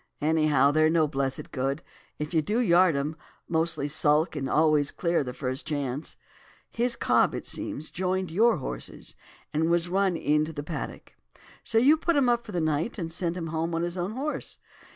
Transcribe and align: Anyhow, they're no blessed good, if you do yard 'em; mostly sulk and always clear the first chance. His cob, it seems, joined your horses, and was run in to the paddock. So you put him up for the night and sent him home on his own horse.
Anyhow, 0.19 0.71
they're 0.71 0.89
no 0.89 1.07
blessed 1.07 1.51
good, 1.51 1.83
if 2.17 2.33
you 2.33 2.41
do 2.41 2.57
yard 2.59 2.95
'em; 2.95 3.15
mostly 3.47 3.87
sulk 3.87 4.35
and 4.35 4.49
always 4.49 4.89
clear 4.89 5.23
the 5.23 5.31
first 5.31 5.67
chance. 5.67 6.17
His 6.71 6.95
cob, 6.95 7.35
it 7.35 7.45
seems, 7.45 7.91
joined 7.91 8.31
your 8.31 8.57
horses, 8.57 9.15
and 9.53 9.69
was 9.69 9.89
run 9.89 10.17
in 10.17 10.43
to 10.45 10.53
the 10.53 10.63
paddock. 10.63 11.13
So 11.63 11.77
you 11.77 11.97
put 11.97 12.15
him 12.15 12.29
up 12.29 12.47
for 12.47 12.51
the 12.51 12.59
night 12.59 12.97
and 12.97 13.13
sent 13.13 13.37
him 13.37 13.49
home 13.53 13.75
on 13.75 13.83
his 13.83 13.95
own 13.95 14.13
horse. 14.13 14.57